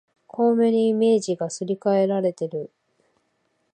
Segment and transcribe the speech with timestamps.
[0.25, 2.71] 巧妙にイメージがすり替えられている